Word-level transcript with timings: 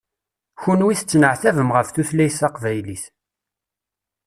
Kunwi 0.61 0.93
tettneɛtabem 0.99 1.69
ɣef 1.75 1.87
tutlayt 1.89 2.37
taqbaylit. 2.41 3.03